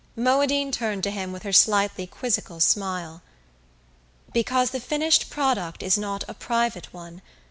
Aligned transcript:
Moadine 0.15 0.71
turned 0.71 1.03
to 1.03 1.11
him 1.11 1.31
with 1.31 1.43
her 1.43 1.53
slightly 1.53 2.07
quizzical 2.07 2.59
smile. 2.59 3.21
"Because 4.33 4.71
the 4.71 4.79
finished 4.79 5.29
product 5.29 5.83
is 5.83 5.95
not 5.95 6.23
a 6.27 6.33
private 6.33 6.91
one. 6.91 7.21